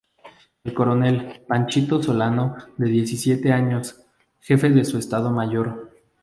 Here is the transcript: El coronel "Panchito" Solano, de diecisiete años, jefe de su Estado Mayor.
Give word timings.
El 0.63 0.73
coronel 0.73 1.43
"Panchito" 1.47 2.01
Solano, 2.01 2.55
de 2.75 2.87
diecisiete 2.89 3.51
años, 3.51 4.01
jefe 4.39 4.71
de 4.71 4.83
su 4.83 4.97
Estado 4.97 5.29
Mayor. 5.29 5.91